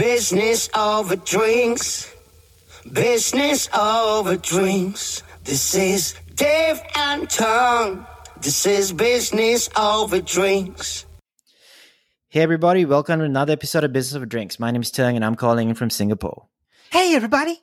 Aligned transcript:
Business 0.00 0.70
over 0.74 1.14
drinks. 1.14 2.10
Business 2.90 3.68
over 3.76 4.38
drinks. 4.38 5.22
This 5.44 5.74
is 5.74 6.14
Dave 6.36 6.80
and 6.96 7.28
Tom. 7.28 8.06
This 8.40 8.64
is 8.64 8.94
business 8.94 9.68
over 9.78 10.22
drinks. 10.22 11.04
Hey 12.30 12.40
everybody, 12.40 12.86
welcome 12.86 13.18
to 13.18 13.26
another 13.26 13.52
episode 13.52 13.84
of 13.84 13.92
Business 13.92 14.16
Over 14.16 14.24
Drinks. 14.24 14.58
My 14.58 14.70
name 14.70 14.80
is 14.80 14.90
Tung 14.90 15.16
and 15.16 15.24
I'm 15.24 15.34
calling 15.34 15.68
in 15.68 15.74
from 15.74 15.90
Singapore. 15.90 16.46
Hey, 16.88 17.14
everybody. 17.14 17.60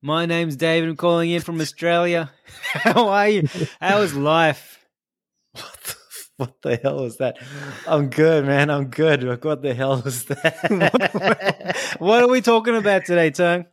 My 0.00 0.24
name's 0.24 0.56
David. 0.56 0.88
I'm 0.88 0.96
calling 0.96 1.30
in 1.30 1.42
from 1.42 1.60
Australia. 1.60 2.32
How 2.72 3.08
are 3.08 3.28
you? 3.28 3.48
How 3.82 4.00
is 4.00 4.14
life? 4.14 4.85
What 6.38 6.60
the, 6.62 6.76
hell 6.76 7.02
was 7.02 7.16
that? 7.16 7.38
I'm 7.86 8.10
good, 8.10 8.44
man. 8.44 8.68
I'm 8.70 8.88
good. 8.88 9.22
Like, 9.22 9.44
What 9.44 9.62
the 9.62 9.72
hell 9.74 10.02
was 10.02 10.24
that? 10.26 11.96
What 11.98 12.22
are 12.22 12.28
we 12.28 12.40
talking 12.42 12.76
about 12.76 13.06
today, 13.06 13.30
Tung? 13.30 13.64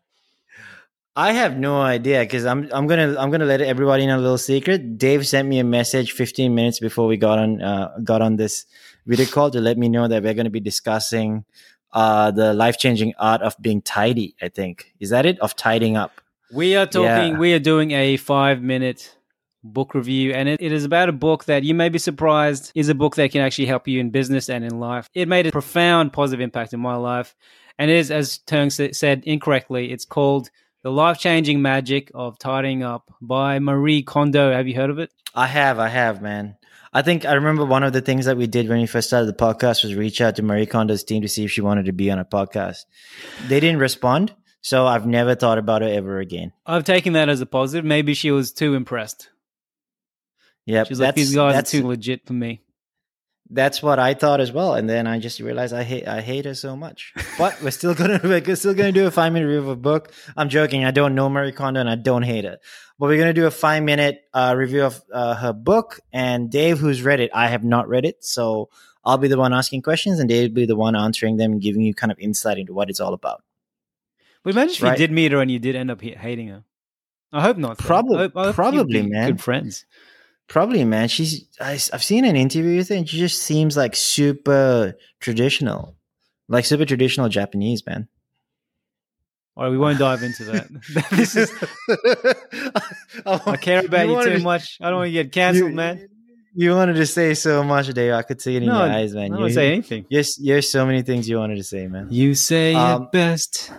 I 1.15 1.33
have 1.33 1.57
no 1.57 1.79
idea 1.79 2.21
because 2.21 2.45
I'm 2.45 2.69
I'm 2.73 2.87
gonna 2.87 3.15
I'm 3.19 3.29
gonna 3.29 3.45
let 3.45 3.61
everybody 3.61 4.07
know 4.07 4.17
a 4.17 4.23
little 4.23 4.37
secret. 4.39 4.97
Dave 4.97 5.27
sent 5.27 5.47
me 5.47 5.59
a 5.59 5.63
message 5.63 6.11
15 6.13 6.55
minutes 6.55 6.79
before 6.79 7.05
we 7.05 7.17
got 7.17 7.37
on 7.37 7.61
uh, 7.61 7.91
got 8.03 8.21
on 8.23 8.35
this 8.37 8.65
video 9.05 9.27
call 9.27 9.51
to 9.51 9.61
let 9.61 9.77
me 9.77 9.89
know 9.89 10.07
that 10.07 10.23
we're 10.23 10.33
going 10.33 10.45
to 10.45 10.49
be 10.49 10.59
discussing 10.59 11.45
uh, 11.91 12.31
the 12.31 12.53
life 12.55 12.79
changing 12.79 13.13
art 13.19 13.41
of 13.43 13.55
being 13.61 13.81
tidy. 13.81 14.35
I 14.41 14.49
think 14.49 14.93
is 14.99 15.11
that 15.11 15.27
it 15.27 15.37
of 15.39 15.55
tidying 15.55 15.97
up. 15.97 16.19
We 16.51 16.75
are 16.75 16.87
talking, 16.87 17.33
Yeah. 17.33 17.37
we 17.37 17.53
are 17.53 17.59
doing 17.59 17.91
a 17.91 18.17
five 18.17 18.61
minute 18.63 19.15
book 19.63 19.93
review, 19.93 20.33
and 20.33 20.49
it, 20.49 20.61
it 20.61 20.71
is 20.71 20.83
about 20.83 21.09
a 21.09 21.13
book 21.13 21.45
that 21.45 21.63
you 21.63 21.73
may 21.73 21.89
be 21.89 21.99
surprised 21.99 22.71
is 22.75 22.89
a 22.89 22.95
book 22.95 23.15
that 23.15 23.31
can 23.31 23.41
actually 23.41 23.65
help 23.65 23.87
you 23.87 23.99
in 23.99 24.09
business 24.09 24.49
and 24.49 24.63
in 24.63 24.79
life. 24.79 25.09
It 25.13 25.27
made 25.27 25.47
a 25.47 25.51
profound 25.51 26.13
positive 26.13 26.41
impact 26.41 26.73
in 26.73 26.79
my 26.79 26.95
life, 26.95 27.35
and 27.77 27.89
it 27.89 27.97
is, 27.97 28.11
as 28.11 28.37
Tung 28.39 28.69
said 28.69 29.23
incorrectly, 29.25 29.91
it's 29.91 30.05
called 30.05 30.49
The 30.83 30.91
Life 30.91 31.19
Changing 31.19 31.61
Magic 31.61 32.11
of 32.13 32.37
Tidying 32.37 32.83
Up 32.83 33.11
by 33.21 33.59
Marie 33.59 34.03
Kondo. 34.03 34.51
Have 34.51 34.67
you 34.67 34.75
heard 34.75 34.89
of 34.89 34.99
it? 34.99 35.11
I 35.33 35.47
have, 35.47 35.79
I 35.79 35.87
have, 35.87 36.21
man. 36.21 36.57
I 36.95 37.01
think 37.01 37.25
I 37.25 37.33
remember 37.33 37.65
one 37.65 37.81
of 37.81 37.91
the 37.91 38.01
things 38.01 38.25
that 38.25 38.37
we 38.37 38.45
did 38.45 38.69
when 38.69 38.79
we 38.79 38.85
first 38.85 39.07
started 39.07 39.25
the 39.25 39.33
podcast 39.33 39.83
was 39.83 39.95
reach 39.95 40.21
out 40.21 40.35
to 40.35 40.43
Marie 40.43 40.67
Kondo's 40.67 41.03
team 41.03 41.23
to 41.23 41.27
see 41.27 41.45
if 41.45 41.51
she 41.51 41.61
wanted 41.61 41.85
to 41.85 41.91
be 41.91 42.11
on 42.11 42.19
a 42.19 42.25
podcast. 42.25 42.85
They 43.47 43.59
didn't 43.59 43.79
respond, 43.79 44.35
so 44.61 44.85
I've 44.85 45.07
never 45.07 45.33
thought 45.33 45.57
about 45.57 45.81
it 45.81 45.95
ever 45.95 46.19
again. 46.19 46.51
I've 46.67 46.83
taken 46.83 47.13
that 47.13 47.29
as 47.29 47.41
a 47.41 47.47
positive. 47.47 47.83
Maybe 47.83 48.13
she 48.13 48.29
was 48.29 48.51
too 48.51 48.75
impressed. 48.75 49.29
Yep, 50.65 50.87
She's 50.87 50.99
like, 50.99 51.07
that's- 51.15 51.27
these 51.27 51.35
guys 51.35 51.55
are 51.55 51.61
too 51.61 51.87
legit 51.87 52.25
for 52.25 52.33
me. 52.33 52.61
That's 53.49 53.83
what 53.83 53.99
I 53.99 54.13
thought 54.15 54.39
as 54.39 54.51
well, 54.51 54.73
and 54.73 54.89
then 54.89 55.05
I 55.05 55.19
just 55.19 55.39
realized 55.39 55.73
I 55.73 55.83
hate 55.83 56.07
I 56.07 56.21
hate 56.21 56.45
her 56.45 56.55
so 56.55 56.75
much. 56.75 57.13
But 57.37 57.61
we're 57.61 57.69
still 57.71 57.93
gonna 57.93 58.19
we're 58.23 58.55
still 58.55 58.73
gonna 58.73 58.91
do 58.93 59.05
a 59.05 59.11
five 59.11 59.31
minute 59.33 59.45
review 59.45 59.59
of 59.59 59.67
a 59.67 59.75
book. 59.75 60.11
I'm 60.35 60.49
joking. 60.49 60.85
I 60.85 60.91
don't 60.91 61.13
know 61.13 61.29
Marie 61.29 61.51
Kondo 61.51 61.79
and 61.79 61.89
I 61.89 61.95
don't 61.95 62.23
hate 62.23 62.45
her, 62.45 62.57
but 62.97 63.07
we're 63.07 63.17
gonna 63.19 63.33
do 63.33 63.45
a 63.45 63.51
five 63.51 63.83
minute 63.83 64.21
uh, 64.33 64.55
review 64.57 64.83
of 64.85 65.03
uh, 65.13 65.35
her 65.35 65.53
book. 65.53 65.99
And 66.11 66.49
Dave, 66.49 66.79
who's 66.79 67.03
read 67.03 67.19
it, 67.19 67.29
I 67.33 67.49
have 67.49 67.63
not 67.63 67.87
read 67.89 68.05
it, 68.05 68.23
so 68.23 68.69
I'll 69.05 69.19
be 69.19 69.27
the 69.27 69.37
one 69.37 69.53
asking 69.53 69.81
questions, 69.83 70.19
and 70.19 70.27
Dave 70.29 70.49
will 70.51 70.55
be 70.55 70.65
the 70.65 70.77
one 70.77 70.95
answering 70.95 71.35
them 71.37 71.51
and 71.51 71.61
giving 71.61 71.81
you 71.81 71.93
kind 71.93 72.11
of 72.11 72.17
insight 72.19 72.57
into 72.57 72.73
what 72.73 72.89
it's 72.89 73.01
all 73.01 73.13
about. 73.13 73.43
But 74.43 74.51
imagine 74.53 74.75
if 74.75 74.81
Right. 74.83 74.91
you 74.99 75.05
did 75.07 75.11
meet 75.13 75.31
her 75.33 75.41
and 75.41 75.51
you 75.51 75.59
did 75.59 75.75
end 75.75 75.91
up 75.91 76.01
hating 76.01 76.47
her. 76.47 76.63
I 77.31 77.41
hope 77.41 77.57
not. 77.57 77.77
Probably, 77.77 78.15
Probab- 78.17 78.19
I 78.19 78.21
hope- 78.23 78.37
I 78.37 78.45
hope 78.45 78.55
probably, 78.55 79.01
man. 79.03 79.27
Good 79.31 79.41
friends. 79.41 79.85
Probably, 80.47 80.83
man. 80.83 81.07
She's 81.07 81.45
I, 81.59 81.73
I've 81.93 82.03
seen 82.03 82.25
an 82.25 82.35
interview 82.35 82.77
with 82.77 82.89
her, 82.89 82.95
and 82.95 83.07
she 83.09 83.17
just 83.17 83.41
seems 83.41 83.75
like 83.77 83.95
super 83.95 84.93
traditional, 85.19 85.95
like 86.47 86.65
super 86.65 86.85
traditional 86.85 87.29
Japanese, 87.29 87.85
man. 87.85 88.07
All 89.55 89.63
right, 89.63 89.69
we 89.69 89.77
won't 89.77 89.99
dive 89.99 90.23
into 90.23 90.43
that. 90.45 90.67
this 91.11 91.35
is. 91.35 91.51
I 93.25 93.55
care 93.57 93.85
about 93.85 94.07
you, 94.07 94.37
too 94.37 94.43
much. 94.43 94.77
I 94.81 94.89
don't 94.89 94.97
want 94.97 95.07
to 95.07 95.11
get 95.11 95.31
cancelled, 95.31 95.69
you- 95.71 95.75
man. 95.75 96.09
You 96.55 96.75
wanted 96.75 96.93
to 96.97 97.07
say 97.07 97.33
so 97.33 97.63
much, 97.63 97.87
Dave. 97.87 98.13
I 98.13 98.21
could 98.21 98.39
see 98.39 98.55
it 98.55 98.61
in 98.61 98.69
No, 98.69 98.85
your 98.85 98.93
eyes, 98.93 99.15
man. 99.15 99.33
I 99.33 99.39
You, 99.39 99.49
say 99.49 99.71
anything. 99.71 100.05
Yes, 100.07 100.35
there's 100.35 100.69
so 100.69 100.85
many 100.85 101.01
things 101.01 101.27
you 101.27 101.37
wanted 101.39 101.55
to 101.55 101.63
say, 101.63 101.87
man. 101.87 102.09
You 102.11 102.35
say 102.35 102.75
Um, 102.75 103.03
it 103.03 103.11
best 103.11 103.71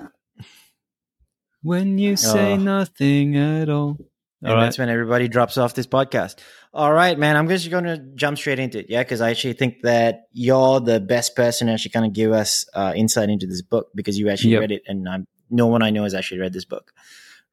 when 1.62 1.98
you 1.98 2.16
say 2.16 2.54
Oh. 2.54 2.56
nothing 2.56 3.36
at 3.36 3.68
all. 3.68 3.96
And 4.44 4.52
right. 4.52 4.64
that's 4.64 4.76
when 4.76 4.90
everybody 4.90 5.26
drops 5.26 5.56
off 5.56 5.74
this 5.74 5.86
podcast. 5.86 6.36
All 6.74 6.92
right, 6.92 7.18
man. 7.18 7.34
I'm 7.34 7.48
just 7.48 7.70
going 7.70 7.84
to 7.84 7.96
jump 8.14 8.36
straight 8.36 8.58
into 8.58 8.80
it, 8.80 8.86
yeah, 8.90 9.02
because 9.02 9.22
I 9.22 9.30
actually 9.30 9.54
think 9.54 9.80
that 9.82 10.28
you're 10.32 10.80
the 10.80 11.00
best 11.00 11.34
person 11.34 11.68
to 11.68 11.72
actually 11.72 11.92
kind 11.92 12.04
of 12.04 12.12
give 12.12 12.30
us 12.30 12.66
uh, 12.74 12.92
insight 12.94 13.30
into 13.30 13.46
this 13.46 13.62
book 13.62 13.88
because 13.94 14.18
you 14.18 14.28
actually 14.28 14.52
Yep. 14.52 14.60
read 14.60 14.72
it, 14.72 14.82
and 14.86 15.08
I'm, 15.08 15.26
no 15.48 15.66
one 15.66 15.82
I 15.82 15.88
know 15.88 16.02
has 16.02 16.12
actually 16.12 16.40
read 16.40 16.52
this 16.52 16.66
book, 16.66 16.92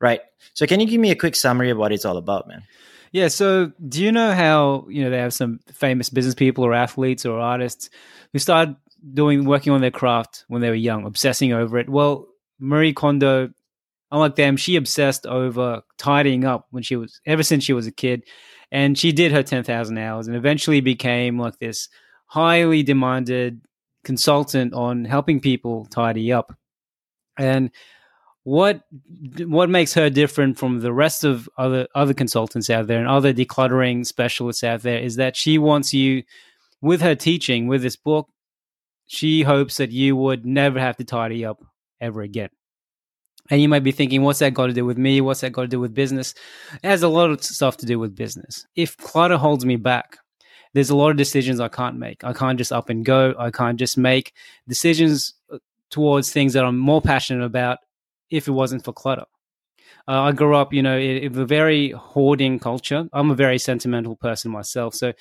right? 0.02 0.20
So, 0.54 0.68
can 0.68 0.82
you 0.82 0.86
give 0.86 1.00
me 1.00 1.12
a 1.12 1.16
quick 1.16 1.38
summary 1.38 1.70
of 1.70 1.78
what 1.78 1.94
it's 1.94 2.04
all 2.04 2.18
about, 2.18 2.48
man? 2.50 2.64
Yeah. 3.14 3.30
So, 3.30 3.72
do 3.88 4.04
you 4.04 4.12
know 4.12 4.34
how 4.34 4.86
you 4.90 5.04
know 5.04 5.10
they 5.10 5.20
have 5.20 5.34
some 5.34 5.60
famous 5.72 6.10
business 6.10 6.36
people 6.36 6.66
or 6.66 6.74
athletes 6.74 7.26
or 7.26 7.40
artists 7.40 7.90
who 8.34 8.40
started 8.40 8.76
doing 9.14 9.46
working 9.46 9.72
on 9.72 9.80
their 9.80 9.92
craft 9.92 10.44
when 10.50 10.62
they 10.62 10.70
were 10.70 10.76
young, 10.76 11.06
obsessing 11.06 11.54
over 11.54 11.78
it? 11.78 11.88
Well, 11.88 12.28
Marie 12.60 12.94
Kondo, 12.94 13.52
unlike 14.12 14.36
them, 14.36 14.58
she 14.58 14.76
obsessed 14.76 15.26
over 15.26 15.82
tidying 15.98 16.46
up 16.46 16.68
when 16.72 16.84
she 16.84 16.96
was 16.96 17.20
ever 17.26 17.44
since 17.44 17.64
she 17.64 17.74
was 17.74 17.88
a 17.88 17.92
kid, 17.92 18.24
and 18.72 18.98
she 18.98 19.12
did 19.12 19.32
her 19.32 19.44
ten 19.44 19.64
thousand 19.64 19.98
hours 19.98 20.28
and 20.28 20.36
eventually 20.36 20.82
became 20.82 21.40
like 21.40 21.60
this 21.60 21.90
highly 22.28 22.84
demanded 22.84 23.62
consultant 24.04 24.74
on 24.74 25.06
helping 25.06 25.40
people 25.40 25.86
tidy 25.86 26.32
up. 26.32 26.56
And 27.38 27.72
what 28.44 28.82
what 29.46 29.70
makes 29.70 29.94
her 29.94 30.10
different 30.10 30.58
from 30.58 30.80
the 30.80 30.94
rest 30.94 31.24
of 31.24 31.48
other 31.58 31.88
other 31.94 32.14
consultants 32.14 32.70
out 32.70 32.88
there 32.88 33.00
and 33.00 33.08
other 33.08 33.34
decluttering 33.34 34.06
specialists 34.06 34.64
out 34.64 34.82
there 34.82 35.00
is 35.00 35.18
that 35.18 35.36
she 35.36 35.58
wants 35.58 35.94
you 35.94 36.24
with 36.82 37.02
her 37.02 37.14
teaching 37.14 37.68
with 37.68 37.84
this 37.84 37.96
book 37.96 38.30
she 39.06 39.44
hopes 39.44 39.78
that 39.78 39.92
you 39.92 40.16
would 40.16 40.44
never 40.44 40.80
have 40.80 40.98
to 40.98 41.04
tidy 41.04 41.46
up 41.46 41.64
ever 42.00 42.22
again 42.22 42.50
and 43.52 43.62
you 43.62 43.70
might 43.70 43.84
be 43.84 43.92
thinking 43.92 44.24
what's 44.24 44.40
that 44.40 44.56
got 44.56 44.68
to 44.68 44.74
do 44.74 44.86
with 44.86 44.98
me 44.98 45.22
what's 45.22 45.42
that 45.42 45.52
got 45.52 45.62
to 45.62 45.68
do 45.68 45.80
with 45.80 45.94
business 45.94 46.34
it 46.82 46.88
has 46.88 47.04
a 47.04 47.08
lot 47.08 47.30
of 47.30 47.44
stuff 47.44 47.78
to 47.78 47.86
do 47.86 48.00
with 48.00 48.16
business 48.16 48.66
if 48.76 48.98
clutter 48.98 49.38
holds 49.38 49.66
me 49.66 49.76
back 49.76 50.18
there's 50.74 50.90
a 50.90 50.96
lot 50.96 51.12
of 51.12 51.18
decisions 51.18 51.60
i 51.60 51.68
can't 51.68 51.98
make 51.98 52.24
i 52.24 52.34
can't 52.34 52.58
just 52.58 52.72
up 52.72 52.90
and 52.90 53.06
go 53.06 53.36
i 53.38 53.52
can't 53.52 53.78
just 53.78 53.98
make 53.98 54.34
decisions 54.68 55.36
uh, 55.54 55.60
towards 55.92 56.32
things 56.32 56.54
that 56.54 56.66
i'm 56.66 56.78
more 56.78 57.02
passionate 57.02 57.46
about 57.46 57.78
if 58.32 58.48
it 58.48 58.52
wasn't 58.52 58.84
for 58.84 58.94
clutter. 58.94 59.26
Uh, 60.08 60.22
I 60.22 60.32
grew 60.32 60.56
up, 60.56 60.74
you 60.74 60.82
know, 60.82 60.98
in, 60.98 61.18
in 61.18 61.38
a 61.38 61.46
very 61.46 61.92
hoarding 61.92 62.58
culture. 62.58 63.08
I'm 63.14 63.30
a 63.30 63.36
very 63.36 63.60
sentimental 63.60 64.16
person 64.16 64.50
myself, 64.50 64.96
so 64.96 65.14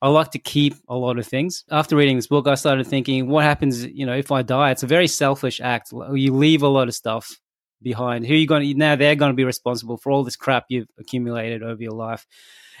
I 0.00 0.08
like 0.08 0.30
to 0.32 0.38
keep 0.38 0.74
a 0.88 0.94
lot 0.94 1.18
of 1.18 1.26
things. 1.26 1.64
After 1.70 1.96
reading 1.96 2.16
this 2.16 2.28
book, 2.28 2.46
I 2.46 2.54
started 2.54 2.86
thinking, 2.86 3.26
what 3.26 3.42
happens, 3.42 3.84
you 3.84 4.06
know, 4.06 4.14
if 4.14 4.30
I 4.30 4.42
die? 4.42 4.70
It's 4.70 4.84
a 4.84 4.86
very 4.86 5.08
selfish 5.08 5.60
act. 5.60 5.90
You 6.12 6.34
leave 6.34 6.62
a 6.62 6.68
lot 6.68 6.86
of 6.86 6.94
stuff 6.94 7.36
behind. 7.82 8.26
Who 8.26 8.34
you're 8.34 8.46
going 8.46 8.66
to 8.66 8.74
now? 8.74 8.96
They're 8.96 9.14
going 9.14 9.32
to 9.32 9.36
be 9.36 9.44
responsible 9.44 9.96
for 9.96 10.12
all 10.12 10.24
this 10.24 10.36
crap 10.36 10.66
you've 10.68 10.88
accumulated 10.98 11.62
over 11.62 11.82
your 11.82 11.92
life. 11.92 12.26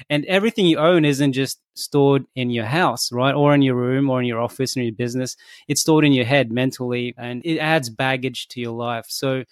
And 0.08 0.24
everything 0.26 0.66
you 0.66 0.78
own 0.78 1.04
isn't 1.04 1.32
just 1.32 1.60
stored 1.74 2.24
in 2.36 2.50
your 2.50 2.66
house, 2.66 3.10
right? 3.10 3.34
Or 3.34 3.54
in 3.54 3.62
your 3.62 3.74
room 3.74 4.10
or 4.10 4.20
in 4.20 4.26
your 4.26 4.40
office 4.40 4.76
or 4.76 4.82
your 4.82 4.94
business. 4.94 5.36
It's 5.66 5.80
stored 5.80 6.04
in 6.04 6.12
your 6.12 6.24
head 6.24 6.52
mentally 6.52 7.14
and 7.18 7.42
it 7.44 7.58
adds 7.58 7.90
baggage 7.90 8.48
to 8.48 8.60
your 8.60 8.72
life. 8.72 9.06
So 9.08 9.44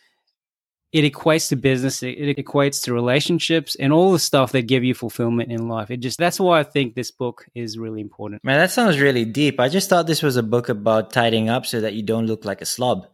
it 0.93 1.13
equates 1.13 1.49
to 1.49 1.57
business, 1.57 2.03
it 2.03 2.39
equates 2.39 2.83
to 2.85 2.95
relationships 2.95 3.75
and 3.75 3.93
all 3.93 4.13
the 4.13 4.19
stuff 4.19 4.53
that 4.53 4.63
give 4.63 4.85
you 4.85 4.95
fulfillment 4.95 5.51
in 5.51 5.69
life. 5.69 5.91
It 5.91 5.99
just 5.99 6.19
that's 6.19 6.41
why 6.41 6.61
I 6.61 6.63
think 6.63 6.95
this 6.95 7.11
book 7.11 7.45
is 7.55 7.77
really 7.77 8.01
important. 8.01 8.43
Man, 8.45 8.59
that 8.59 8.71
sounds 8.71 8.99
really 8.99 9.25
deep. 9.25 9.59
I 9.61 9.69
just 9.69 9.91
thought 9.91 10.07
this 10.07 10.23
was 10.23 10.37
a 10.37 10.43
book 10.43 10.69
about 10.69 11.13
tidying 11.13 11.51
up 11.51 11.67
so 11.67 11.81
that 11.81 11.95
you 11.95 12.03
don't 12.03 12.27
look 12.27 12.45
like 12.45 12.63
a 12.63 12.67
slob. 12.67 13.09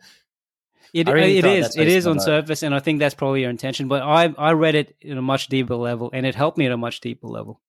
It, 0.92 1.08
really 1.08 1.38
it 1.38 1.44
is. 1.46 1.74
It 1.74 1.88
it's 1.88 2.06
on 2.06 2.12
about. 2.12 2.24
surface, 2.24 2.62
and 2.62 2.74
I 2.74 2.80
think 2.80 2.98
that's 2.98 3.14
probably 3.14 3.40
your 3.40 3.50
intention. 3.50 3.88
But 3.88 4.02
I 4.02 4.34
I 4.36 4.52
read 4.52 4.74
it 4.74 4.94
in 5.00 5.16
a 5.16 5.22
much 5.22 5.48
deeper 5.48 5.74
level, 5.74 6.10
and 6.12 6.26
it 6.26 6.34
helped 6.34 6.58
me 6.58 6.66
at 6.66 6.72
a 6.72 6.76
much 6.76 7.00
deeper 7.00 7.26
level. 7.26 7.60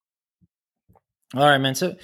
All 1.35 1.43
right, 1.43 1.57
man. 1.57 1.73
So 1.73 1.95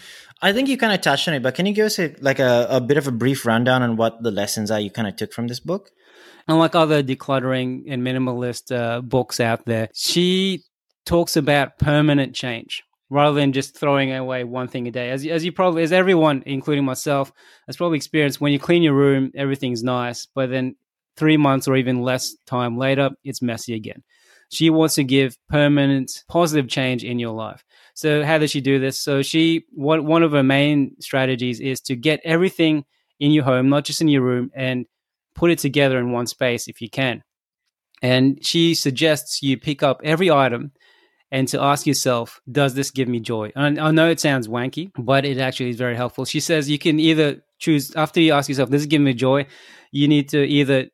I 0.41 0.53
think 0.53 0.69
you 0.69 0.77
kind 0.77 0.93
of 0.93 1.01
touched 1.01 1.27
on 1.27 1.33
it, 1.33 1.43
but 1.43 1.53
can 1.53 1.65
you 1.65 1.73
give 1.73 1.85
us 1.85 1.99
a, 1.99 2.15
like 2.19 2.39
a, 2.39 2.67
a 2.69 2.81
bit 2.81 2.97
of 2.97 3.07
a 3.07 3.11
brief 3.11 3.45
rundown 3.45 3.83
on 3.83 3.95
what 3.95 4.23
the 4.23 4.31
lessons 4.31 4.71
are 4.71 4.79
you 4.79 4.89
kind 4.89 5.07
of 5.07 5.17
took 5.17 5.33
from 5.33 5.47
this 5.47 5.59
book? 5.59 5.91
Unlike 6.47 6.73
other 6.73 7.03
decluttering 7.03 7.83
and 7.87 8.01
minimalist 8.01 8.75
uh, 8.75 9.01
books 9.01 9.39
out 9.39 9.65
there, 9.65 9.89
she 9.93 10.63
talks 11.05 11.35
about 11.35 11.77
permanent 11.77 12.33
change 12.33 12.83
rather 13.11 13.39
than 13.39 13.53
just 13.53 13.77
throwing 13.77 14.11
away 14.11 14.43
one 14.43 14.67
thing 14.67 14.87
a 14.87 14.91
day. 14.91 15.11
As, 15.11 15.25
as 15.25 15.43
you 15.43 15.51
probably, 15.51 15.83
as 15.83 15.91
everyone, 15.91 16.43
including 16.45 16.85
myself, 16.85 17.31
has 17.67 17.77
probably 17.77 17.97
experienced, 17.97 18.39
when 18.41 18.51
you 18.51 18.59
clean 18.59 18.83
your 18.83 18.93
room, 18.93 19.31
everything's 19.35 19.83
nice, 19.83 20.27
but 20.33 20.49
then 20.49 20.75
three 21.19 21.37
months 21.37 21.67
or 21.67 21.75
even 21.75 22.01
less 22.01 22.35
time 22.47 22.77
later, 22.77 23.11
it's 23.23 23.41
messy 23.41 23.75
again. 23.75 24.01
She 24.51 24.71
wants 24.71 24.95
to 24.95 25.03
give 25.03 25.37
permanent 25.47 26.23
positive 26.27 26.67
change 26.67 27.03
in 27.03 27.19
your 27.19 27.33
life. 27.33 27.63
So 27.93 28.23
how 28.23 28.39
does 28.39 28.49
she 28.49 28.61
do 28.61 28.79
this? 28.79 28.97
So 28.97 29.21
she 29.21 29.65
one 29.73 30.05
one 30.05 30.23
of 30.23 30.31
her 30.31 30.41
main 30.41 30.95
strategies 30.99 31.59
is 31.59 31.81
to 31.81 31.95
get 31.95 32.19
everything 32.23 32.85
in 33.19 33.31
your 33.31 33.43
home, 33.43 33.69
not 33.69 33.85
just 33.85 34.01
in 34.01 34.07
your 34.07 34.23
room, 34.23 34.49
and 34.55 34.85
put 35.35 35.51
it 35.51 35.59
together 35.59 35.99
in 35.99 36.11
one 36.11 36.25
space 36.25 36.67
if 36.67 36.81
you 36.81 36.89
can. 36.89 37.21
And 38.01 38.43
she 38.43 38.73
suggests 38.73 39.43
you 39.43 39.57
pick 39.57 39.83
up 39.83 40.01
every 40.03 40.31
item 40.31 40.71
and 41.31 41.47
to 41.49 41.61
ask 41.61 41.85
yourself, 41.85 42.39
does 42.51 42.73
this 42.73 42.91
give 42.91 43.07
me 43.07 43.19
joy? 43.19 43.51
And 43.55 43.79
I 43.79 43.91
know 43.91 44.09
it 44.09 44.19
sounds 44.19 44.47
wanky, 44.47 44.91
but 44.97 45.25
it 45.25 45.37
actually 45.37 45.69
is 45.69 45.75
very 45.75 45.95
helpful. 45.95 46.25
She 46.25 46.39
says 46.39 46.69
you 46.69 46.79
can 46.79 46.99
either 46.99 47.43
choose, 47.59 47.93
after 47.95 48.19
you 48.19 48.33
ask 48.33 48.49
yourself, 48.49 48.71
does 48.71 48.85
it 48.85 48.89
give 48.89 49.01
me 49.01 49.13
joy? 49.13 49.45
You 49.91 50.07
need 50.07 50.29
to 50.29 50.43
either 50.43 50.87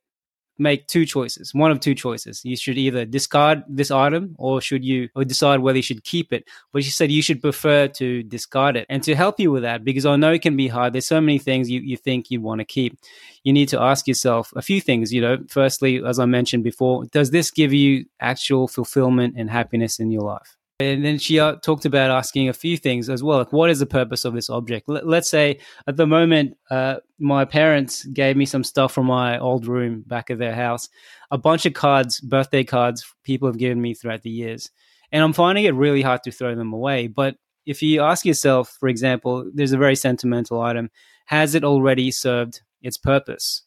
make 0.58 0.88
two 0.88 1.06
choices, 1.06 1.54
one 1.54 1.72
of 1.72 1.80
two 1.80 1.96
choices. 1.96 2.44
You 2.44 2.56
should 2.56 2.78
either 2.78 3.06
discard 3.06 3.64
this 3.68 3.92
item 3.92 4.36
or 4.38 4.62
should 4.62 4.84
you 4.84 5.10
or 5.16 5.26
decide 5.26 5.60
whether 5.60 5.78
you 5.78 5.84
should 5.84 6.04
keep 6.04 6.32
it. 6.32 6.46
But 6.72 6.84
she 6.84 6.92
said 6.92 7.12
you 7.12 7.22
should 7.22 7.42
prefer 7.42 7.88
to 7.90 8.24
discard 8.24 8.78
it. 8.78 8.86
And 8.90 9.04
to 9.04 9.16
help 9.16 9.40
you 9.40 9.52
with 9.52 9.64
that, 9.64 9.84
because 9.84 10.06
I 10.06 10.16
know 10.16 10.32
it 10.32 10.42
can 10.42 10.56
be 10.56 10.68
hard, 10.68 10.94
there's 10.94 11.08
so 11.08 11.22
many 11.22 11.40
things 11.40 11.70
you, 11.70 11.82
you 11.82 11.98
think 11.98 12.32
you 12.32 12.42
want 12.42 12.60
to 12.60 12.66
keep. 12.66 12.98
You 13.44 13.54
need 13.54 13.70
to 13.70 13.82
ask 13.82 14.08
yourself 14.08 14.52
a 14.56 14.62
few 14.62 14.82
things, 14.82 15.14
you 15.14 15.22
know. 15.22 15.38
Firstly, 15.50 16.04
as 16.04 16.20
I 16.20 16.26
mentioned 16.26 16.64
before, 16.64 17.06
does 17.06 17.32
this 17.32 17.52
give 17.52 17.74
you 17.74 18.06
actual 18.20 18.68
fulfillment 18.68 19.36
and 19.38 19.50
happiness 19.50 20.00
in 20.00 20.12
your 20.12 20.24
life? 20.24 20.58
And 20.80 21.06
then 21.06 21.20
she 21.20 21.40
uh, 21.40 21.56
talked 21.56 21.86
about 21.86 22.12
asking 22.12 22.50
a 22.50 22.54
few 22.54 22.76
things 22.76 23.10
as 23.10 23.24
well. 23.24 23.38
Like, 23.38 23.54
what 23.54 23.70
is 23.70 23.80
the 23.80 23.86
purpose 23.86 24.26
of 24.26 24.34
this 24.34 24.50
object? 24.50 24.90
L- 24.90 25.02
let's 25.06 25.30
say 25.30 25.60
at 25.88 25.96
the 25.96 26.06
moment, 26.06 26.58
uh, 26.70 26.98
my 27.18 27.46
parents 27.46 28.04
gave 28.08 28.36
me 28.36 28.46
some 28.46 28.64
stuff 28.64 28.92
from 28.92 29.06
my 29.06 29.40
old 29.40 29.68
room 29.68 30.04
back 30.06 30.30
at 30.30 30.38
their 30.38 30.54
house, 30.54 30.90
a 31.32 31.38
bunch 31.38 31.66
of 31.66 31.74
cards, 31.74 32.20
birthday 32.20 32.66
cards 32.66 33.06
people 33.24 33.48
have 33.48 33.58
given 33.58 33.82
me 33.82 33.94
throughout 33.94 34.24
the 34.24 34.30
years. 34.30 34.70
And 35.14 35.24
I'm 35.24 35.32
finding 35.32 35.64
it 35.64 35.76
really 35.76 36.02
hard 36.02 36.24
to 36.24 36.32
throw 36.32 36.56
them 36.56 36.74
away. 36.74 37.08
But 37.08 37.38
if 37.66 37.82
you 37.82 38.02
ask 38.02 38.26
yourself, 38.26 38.76
for 38.78 38.90
example, 38.90 39.50
there's 39.54 39.72
a 39.72 39.78
very 39.78 39.96
sentimental 39.96 40.62
item, 40.62 40.90
has 41.28 41.56
it 41.56 41.64
already 41.64 42.12
served 42.12 42.62
its 42.82 42.98
purpose? 42.98 43.64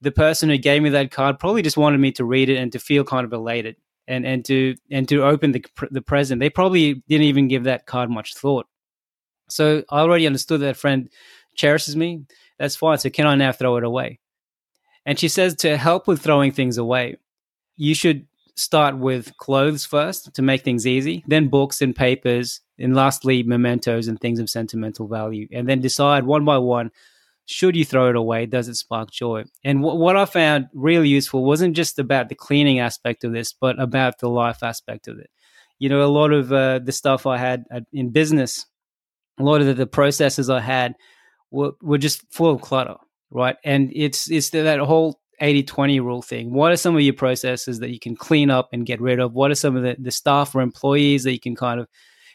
The 0.00 0.10
person 0.10 0.48
who 0.48 0.56
gave 0.56 0.80
me 0.80 0.88
that 0.88 1.10
card 1.10 1.38
probably 1.38 1.60
just 1.60 1.76
wanted 1.76 1.98
me 2.00 2.12
to 2.12 2.24
read 2.24 2.48
it 2.48 2.56
and 2.56 2.72
to 2.72 2.78
feel 2.78 3.04
kind 3.04 3.26
of 3.26 3.32
elated 3.34 3.76
and 4.08 4.26
and 4.26 4.44
to 4.46 4.76
and 4.90 5.08
to 5.08 5.24
open 5.24 5.52
the 5.52 5.64
the 5.90 6.02
present. 6.02 6.40
They 6.40 6.50
probably 6.50 7.02
didn't 7.08 7.26
even 7.26 7.48
give 7.48 7.64
that 7.64 7.86
card 7.86 8.10
much 8.10 8.34
thought. 8.34 8.66
So 9.48 9.82
I 9.90 10.00
already 10.00 10.26
understood 10.26 10.60
that 10.60 10.76
friend 10.76 11.08
cherishes 11.54 11.96
me. 11.96 12.24
That's 12.58 12.76
fine. 12.76 12.98
So 12.98 13.10
can 13.10 13.26
I 13.26 13.34
now 13.34 13.52
throw 13.52 13.76
it 13.76 13.84
away? 13.84 14.20
And 15.06 15.18
she 15.18 15.28
says 15.28 15.54
to 15.56 15.76
help 15.76 16.06
with 16.06 16.20
throwing 16.20 16.52
things 16.52 16.78
away, 16.78 17.16
you 17.76 17.94
should 17.94 18.26
start 18.54 18.98
with 18.98 19.36
clothes 19.38 19.86
first 19.86 20.34
to 20.34 20.42
make 20.42 20.62
things 20.62 20.86
easy, 20.86 21.24
then 21.26 21.48
books 21.48 21.80
and 21.80 21.96
papers, 21.96 22.60
and 22.78 22.94
lastly 22.94 23.42
mementos 23.42 24.08
and 24.08 24.20
things 24.20 24.38
of 24.38 24.50
sentimental 24.50 25.08
value, 25.08 25.48
and 25.52 25.68
then 25.68 25.80
decide 25.80 26.24
one 26.24 26.44
by 26.44 26.58
one 26.58 26.90
should 27.50 27.74
you 27.74 27.84
throw 27.84 28.08
it 28.08 28.16
away? 28.16 28.46
Does 28.46 28.68
it 28.68 28.76
spark 28.76 29.10
joy? 29.10 29.44
And 29.64 29.82
w- 29.82 29.98
what 29.98 30.16
I 30.16 30.24
found 30.24 30.68
really 30.72 31.08
useful 31.08 31.44
wasn't 31.44 31.74
just 31.74 31.98
about 31.98 32.28
the 32.28 32.34
cleaning 32.36 32.78
aspect 32.78 33.24
of 33.24 33.32
this, 33.32 33.52
but 33.52 33.80
about 33.80 34.18
the 34.20 34.28
life 34.28 34.62
aspect 34.62 35.08
of 35.08 35.18
it. 35.18 35.30
You 35.78 35.88
know, 35.88 36.04
a 36.04 36.06
lot 36.06 36.32
of 36.32 36.52
uh, 36.52 36.78
the 36.78 36.92
stuff 36.92 37.26
I 37.26 37.38
had 37.38 37.64
in 37.92 38.10
business, 38.10 38.66
a 39.38 39.42
lot 39.42 39.60
of 39.60 39.66
the, 39.66 39.74
the 39.74 39.86
processes 39.86 40.48
I 40.48 40.60
had 40.60 40.94
were, 41.50 41.72
were 41.82 41.98
just 41.98 42.22
full 42.32 42.54
of 42.54 42.60
clutter, 42.60 42.96
right? 43.30 43.56
And 43.64 43.90
it's 43.94 44.30
it's 44.30 44.50
that 44.50 44.78
whole 44.78 45.20
80 45.40 45.64
20 45.64 46.00
rule 46.00 46.22
thing. 46.22 46.52
What 46.52 46.70
are 46.70 46.76
some 46.76 46.94
of 46.94 47.02
your 47.02 47.14
processes 47.14 47.80
that 47.80 47.90
you 47.90 47.98
can 47.98 48.14
clean 48.14 48.50
up 48.50 48.68
and 48.72 48.86
get 48.86 49.00
rid 49.00 49.18
of? 49.18 49.32
What 49.32 49.50
are 49.50 49.56
some 49.56 49.74
of 49.74 49.82
the, 49.82 49.96
the 49.98 50.10
staff 50.10 50.54
or 50.54 50.60
employees 50.60 51.24
that 51.24 51.32
you 51.32 51.40
can 51.40 51.56
kind 51.56 51.80
of 51.80 51.88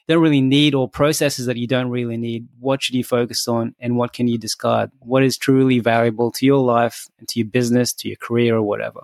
don't 0.07 0.21
really 0.21 0.41
need 0.41 0.75
or 0.75 0.87
processes 0.87 1.45
that 1.47 1.57
you 1.57 1.67
don't 1.67 1.89
really 1.89 2.17
need 2.17 2.47
what 2.59 2.81
should 2.81 2.95
you 2.95 3.03
focus 3.03 3.47
on 3.47 3.75
and 3.79 3.97
what 3.97 4.13
can 4.13 4.27
you 4.27 4.37
discard 4.37 4.91
what 4.99 5.23
is 5.23 5.37
truly 5.37 5.79
valuable 5.79 6.31
to 6.31 6.45
your 6.45 6.63
life 6.63 7.07
and 7.19 7.27
to 7.27 7.39
your 7.39 7.47
business 7.47 7.93
to 7.93 8.07
your 8.07 8.17
career 8.17 8.55
or 8.55 8.61
whatever 8.61 9.01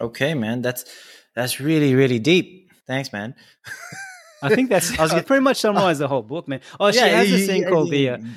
okay 0.00 0.34
man 0.34 0.62
that's 0.62 0.84
that's 1.34 1.60
really 1.60 1.94
really 1.94 2.18
deep 2.18 2.70
thanks 2.86 3.12
man 3.12 3.34
i 4.42 4.54
think 4.54 4.68
that's 4.68 4.90
i 4.98 5.02
was 5.02 5.10
gonna, 5.10 5.22
pretty 5.30 5.42
much 5.42 5.58
summarize 5.58 5.98
the 5.98 6.08
whole 6.08 6.22
book 6.22 6.48
man 6.48 6.60
oh 6.78 6.90
she 6.90 6.98
yeah, 6.98 7.06
has 7.06 7.30
this 7.30 7.46
thing 7.46 7.62
yeah, 7.62 7.68
called 7.68 7.92
yeah. 7.92 8.16
the 8.16 8.22
uh, 8.22 8.28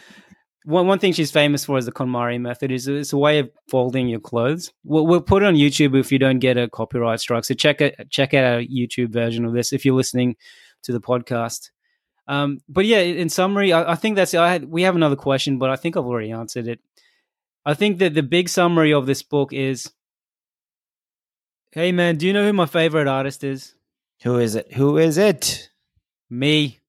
one, 0.66 0.88
one 0.88 0.98
thing 0.98 1.12
she's 1.12 1.30
famous 1.30 1.66
for 1.66 1.78
is 1.78 1.86
the 1.86 1.92
KonMari 1.92 2.40
method. 2.40 2.72
is 2.72 2.88
It's 2.88 3.12
a 3.12 3.18
way 3.18 3.40
of 3.40 3.52
folding 3.70 4.08
your 4.08 4.22
clothes. 4.22 4.72
We'll, 4.86 5.06
we'll 5.06 5.20
put 5.20 5.44
it 5.44 5.46
on 5.46 5.56
YouTube 5.56 6.00
if 6.00 6.10
you 6.10 6.20
don't 6.20 6.40
get 6.40 6.58
a 6.58 6.70
copyright 6.70 7.20
strike. 7.20 7.44
So 7.44 7.54
check 7.54 7.82
it, 7.82 8.08
check 8.10 8.34
out 8.34 8.46
our 8.46 8.62
YouTube 8.62 9.10
version 9.10 9.44
of 9.44 9.52
this 9.52 9.74
if 9.74 9.84
you're 9.84 9.94
listening 9.94 10.38
to 10.84 10.92
the 10.92 11.02
podcast. 11.02 11.72
Um, 12.28 12.60
but 12.70 12.86
yeah, 12.86 13.00
in 13.00 13.30
summary, 13.30 13.74
I, 13.74 13.94
I 13.94 13.96
think 13.96 14.16
that's. 14.16 14.34
I 14.34 14.52
had, 14.52 14.66
we 14.66 14.84
have 14.84 14.96
another 14.96 15.16
question, 15.16 15.58
but 15.58 15.70
I 15.70 15.76
think 15.76 15.98
I've 15.98 16.06
already 16.06 16.32
answered 16.32 16.68
it. 16.68 16.80
I 17.66 17.74
think 17.74 18.00
that 18.00 18.14
the 18.14 18.24
big 18.24 18.50
summary 18.50 18.94
of 18.94 19.06
this 19.06 19.24
book 19.24 19.52
is, 19.52 19.92
"Hey 21.72 21.92
man, 21.92 22.18
do 22.18 22.28
you 22.28 22.34
know 22.34 22.46
who 22.46 22.54
my 22.54 22.66
favorite 22.66 23.08
artist 23.08 23.44
is? 23.44 23.76
Who 24.24 24.40
is 24.40 24.56
it? 24.56 24.72
Who 24.74 24.98
is 24.98 25.18
it? 25.18 25.70
Me. 26.30 26.80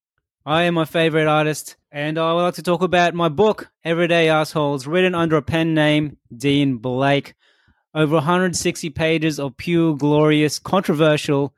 I 0.47 0.65
am 0.65 0.75
my 0.75 0.85
favorite 0.85 1.27
artist, 1.27 1.77
and 1.91 2.19
I 2.19 2.33
would 2.33 2.43
like 2.43 2.55
to 2.55 2.63
talk 2.63 2.83
about 2.83 3.15
my 3.15 3.29
book, 3.29 3.71
Everyday 3.83 4.29
Assholes, 4.29 4.87
written 4.87 5.15
under 5.15 5.37
a 5.37 5.43
pen 5.43 5.75
name, 5.75 6.19
Dean 6.37 6.77
Blake. 6.77 7.35
Over 7.95 8.17
160 8.17 8.91
pages 8.91 9.41
of 9.41 9.57
pure, 9.57 9.97
glorious, 9.97 10.59
controversial, 10.59 11.55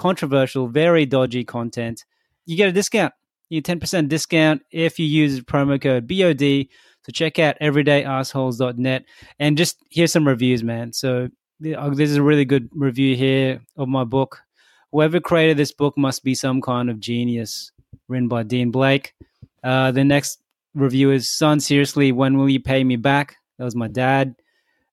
controversial, 0.00 0.66
very 0.66 1.04
dodgy 1.04 1.44
content, 1.44 2.06
you 2.46 2.56
get 2.56 2.70
a 2.70 2.72
discount. 2.72 3.12
You 3.50 3.60
get 3.60 3.78
10% 3.78 4.08
discount 4.08 4.62
if 4.70 4.98
you 4.98 5.04
use 5.04 5.40
promo 5.42 5.80
code 5.80 6.08
BOD. 6.08 6.68
So 7.02 7.12
check 7.12 7.38
out 7.38 7.56
everydayassholes.net 7.60 9.04
and 9.38 9.58
just 9.58 9.76
here's 9.90 10.10
some 10.10 10.26
reviews, 10.26 10.64
man. 10.64 10.94
So 10.94 11.28
uh, 11.76 11.90
this 11.90 12.08
is 12.08 12.16
a 12.16 12.22
really 12.22 12.46
good 12.46 12.70
review 12.72 13.14
here 13.14 13.60
of 13.76 13.88
my 13.88 14.04
book. 14.04 14.40
Whoever 14.90 15.20
created 15.20 15.58
this 15.58 15.72
book 15.72 15.96
must 15.98 16.24
be 16.24 16.34
some 16.34 16.62
kind 16.62 16.88
of 16.88 16.98
genius, 16.98 17.70
written 18.08 18.28
by 18.28 18.42
Dean 18.42 18.70
Blake. 18.70 19.14
Uh, 19.62 19.92
the 19.92 20.02
next 20.02 20.40
review 20.74 21.10
is 21.10 21.30
Son, 21.30 21.60
seriously, 21.60 22.10
when 22.10 22.38
will 22.38 22.48
you 22.48 22.60
pay 22.60 22.82
me 22.84 22.96
back? 22.96 23.36
That 23.58 23.64
was 23.64 23.76
my 23.76 23.88
dad. 23.88 24.34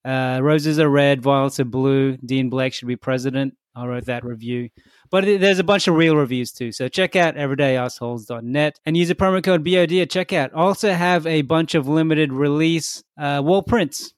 Uh, 0.03 0.39
roses 0.41 0.79
are 0.79 0.89
red, 0.89 1.21
violets 1.21 1.59
are 1.59 1.65
blue. 1.65 2.17
Dean 2.17 2.49
Blake 2.49 2.73
should 2.73 2.87
be 2.89 2.97
president. 2.97 3.55
I 3.77 3.85
wrote 3.85 4.05
that 4.05 4.25
review. 4.25 4.69
But 5.11 5.25
there's 5.25 5.59
a 5.59 5.63
bunch 5.63 5.87
of 5.87 5.95
real 5.95 6.15
reviews 6.15 6.51
too. 6.51 6.71
So 6.71 6.87
check 6.87 7.15
out 7.15 7.35
everydayassholes.net 7.35 8.79
and 8.85 8.97
use 8.97 9.07
the 9.07 9.15
promo 9.15 9.43
code 9.43 9.63
BOD 9.63 9.93
at 9.93 10.09
checkout. 10.09 10.49
Also 10.55 10.91
have 10.91 11.27
a 11.27 11.43
bunch 11.43 11.75
of 11.75 11.87
limited 11.87 12.33
release 12.33 13.03
uh, 13.19 13.41
wall 13.43 13.61
prints 13.61 14.13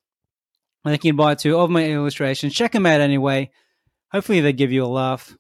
that 0.86 0.94
you 1.04 1.12
can 1.12 1.18
buy 1.18 1.36
too 1.36 1.58
of 1.58 1.70
my 1.70 1.86
illustrations. 1.86 2.54
Check 2.54 2.72
them 2.72 2.86
out 2.86 3.02
anyway. 3.02 3.52
Hopefully 4.12 4.40
they 4.40 4.54
give 4.54 4.72
you 4.72 4.86
a 4.86 4.88
laugh 4.88 5.36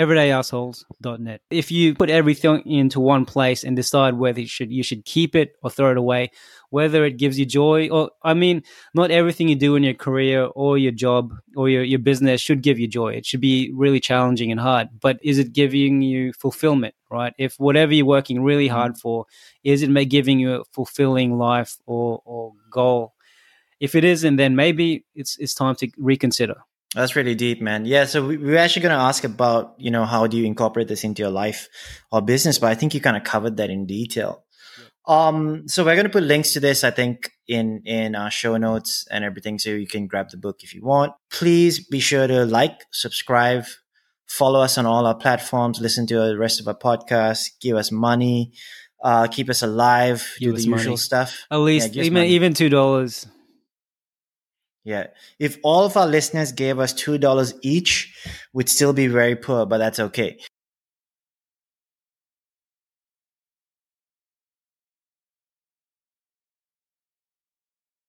everydayassholes.net. 0.00 1.42
If 1.50 1.70
you 1.70 1.94
put 1.94 2.08
everything 2.08 2.66
into 2.66 3.00
one 3.00 3.26
place 3.26 3.64
and 3.64 3.76
decide 3.76 4.14
whether 4.14 4.40
you 4.40 4.46
should 4.46 4.72
you 4.72 4.82
should 4.82 5.04
keep 5.04 5.36
it 5.36 5.56
or 5.62 5.68
throw 5.68 5.90
it 5.90 5.98
away, 5.98 6.30
whether 6.70 7.04
it 7.04 7.18
gives 7.18 7.38
you 7.38 7.44
joy 7.44 7.88
or 7.90 8.10
I 8.22 8.32
mean, 8.32 8.62
not 8.94 9.10
everything 9.10 9.48
you 9.48 9.56
do 9.56 9.76
in 9.76 9.82
your 9.82 9.94
career 9.94 10.44
or 10.44 10.78
your 10.78 10.92
job 10.92 11.34
or 11.54 11.68
your, 11.68 11.82
your 11.82 11.98
business 11.98 12.40
should 12.40 12.62
give 12.62 12.78
you 12.78 12.88
joy. 12.88 13.12
It 13.12 13.26
should 13.26 13.42
be 13.42 13.70
really 13.74 14.00
challenging 14.00 14.50
and 14.50 14.60
hard. 14.60 14.88
But 15.00 15.18
is 15.22 15.38
it 15.38 15.52
giving 15.52 16.00
you 16.00 16.32
fulfillment, 16.32 16.94
right? 17.10 17.34
If 17.38 17.56
whatever 17.58 17.92
you're 17.92 18.06
working 18.06 18.42
really 18.42 18.68
hard 18.68 18.96
for, 18.96 19.26
is 19.64 19.82
it 19.82 20.08
giving 20.08 20.40
you 20.40 20.54
a 20.54 20.64
fulfilling 20.72 21.36
life 21.36 21.76
or, 21.84 22.22
or 22.24 22.52
goal? 22.70 23.12
If 23.80 23.94
it 23.94 24.04
isn't, 24.04 24.36
then 24.36 24.56
maybe 24.56 25.04
it's 25.14 25.38
it's 25.38 25.54
time 25.54 25.74
to 25.76 25.88
reconsider. 25.96 26.56
That's 26.94 27.14
really 27.14 27.34
deep, 27.36 27.60
man. 27.60 27.84
Yeah. 27.84 28.04
So 28.04 28.26
we, 28.26 28.36
we're 28.36 28.58
actually 28.58 28.82
going 28.82 28.96
to 28.96 29.02
ask 29.02 29.22
about, 29.24 29.74
you 29.78 29.90
know, 29.90 30.04
how 30.04 30.26
do 30.26 30.36
you 30.36 30.44
incorporate 30.44 30.88
this 30.88 31.04
into 31.04 31.22
your 31.22 31.30
life 31.30 31.68
or 32.10 32.20
business? 32.20 32.58
But 32.58 32.72
I 32.72 32.74
think 32.74 32.94
you 32.94 33.00
kind 33.00 33.16
of 33.16 33.22
covered 33.22 33.58
that 33.58 33.70
in 33.70 33.86
detail. 33.86 34.44
Um, 35.06 35.66
so 35.66 35.84
we're 35.84 35.94
going 35.94 36.04
to 36.04 36.10
put 36.10 36.22
links 36.22 36.52
to 36.52 36.60
this, 36.60 36.84
I 36.84 36.90
think, 36.90 37.32
in 37.48 37.82
in 37.84 38.14
our 38.14 38.30
show 38.30 38.56
notes 38.56 39.06
and 39.10 39.24
everything, 39.24 39.58
so 39.58 39.70
you 39.70 39.86
can 39.86 40.06
grab 40.06 40.30
the 40.30 40.36
book 40.36 40.62
if 40.62 40.74
you 40.74 40.82
want. 40.84 41.14
Please 41.30 41.84
be 41.84 42.00
sure 42.00 42.26
to 42.26 42.44
like, 42.44 42.84
subscribe, 42.92 43.64
follow 44.26 44.60
us 44.60 44.78
on 44.78 44.86
all 44.86 45.06
our 45.06 45.16
platforms, 45.16 45.80
listen 45.80 46.06
to 46.08 46.14
the 46.14 46.38
rest 46.38 46.60
of 46.60 46.68
our 46.68 46.76
podcasts, 46.76 47.48
give 47.60 47.76
us 47.76 47.90
money, 47.90 48.52
uh, 49.02 49.26
keep 49.26 49.48
us 49.48 49.62
alive, 49.62 50.34
give 50.38 50.50
do 50.50 50.56
the 50.56 50.62
usual 50.62 50.90
money. 50.92 50.96
stuff. 50.96 51.44
At 51.50 51.56
least 51.56 51.94
yeah, 51.94 52.04
even 52.04 52.24
even 52.24 52.54
two 52.54 52.68
dollars. 52.68 53.26
Yeah. 54.84 55.08
If 55.38 55.58
all 55.62 55.84
of 55.84 55.96
our 55.96 56.06
listeners 56.06 56.52
gave 56.52 56.78
us 56.78 56.94
$2 56.94 57.54
each, 57.62 58.14
we'd 58.52 58.68
still 58.68 58.92
be 58.92 59.08
very 59.08 59.36
poor, 59.36 59.66
but 59.66 59.78
that's 59.78 60.00
okay. 60.00 60.38